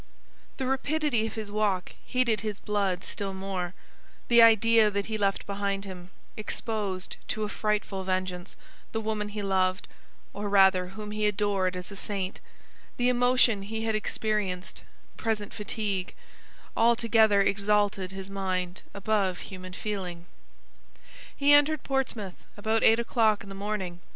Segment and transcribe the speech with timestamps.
[0.57, 3.75] The rapidity of his walk heated his blood still more;
[4.29, 8.55] the idea that he left behind him, exposed to a frightful vengeance,
[8.93, 9.87] the woman he loved,
[10.33, 12.39] or rather whom he adored as a saint,
[12.97, 14.81] the emotion he had experienced,
[15.17, 20.25] present fatigue—all together exalted his mind above human feeling.
[21.37, 23.99] He entered Portsmouth about eight o'clock in the morning.